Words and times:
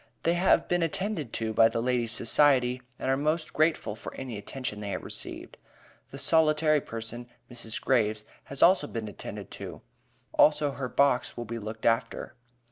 They 0.23 0.33
have 0.33 0.67
been 0.67 0.81
attended 0.81 1.31
to 1.33 1.53
by 1.53 1.69
the 1.69 1.79
Ladies' 1.79 2.11
Society, 2.11 2.81
and 2.97 3.11
are 3.11 3.15
most 3.15 3.53
grateful 3.53 3.95
for 3.95 4.11
any 4.15 4.35
attention 4.35 4.79
they 4.79 4.89
have 4.89 5.03
received. 5.03 5.57
The 6.09 6.17
solitary 6.17 6.81
person, 6.81 7.29
Mrs. 7.51 7.79
Graves, 7.79 8.25
has 8.45 8.63
also 8.63 8.87
been 8.87 9.07
attended 9.07 9.51
to; 9.61 9.83
also 10.33 10.71
her 10.71 10.89
box 10.89 11.37
will 11.37 11.45
be 11.45 11.59
looked 11.59 11.85
after. 11.85 12.33